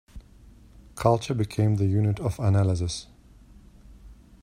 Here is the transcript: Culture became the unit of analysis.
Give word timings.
Culture 0.95 1.35
became 1.35 1.75
the 1.75 1.85
unit 1.85 2.19
of 2.19 2.39
analysis. 2.39 3.05